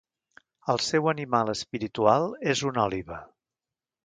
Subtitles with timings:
[0.73, 3.21] Al seu animal espiritual és una òliba.